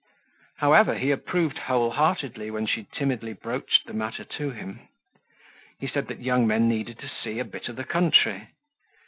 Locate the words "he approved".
0.97-1.59